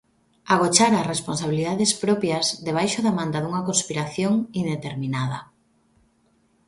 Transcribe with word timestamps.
Agochar 0.53 0.93
as 0.97 1.09
responsabilidades 1.13 1.91
propias 2.03 2.45
debaixo 2.67 2.99
da 3.05 3.15
manta 3.19 3.37
dunha 3.41 3.65
conspiración 3.69 4.33
indeterminada. 4.61 5.39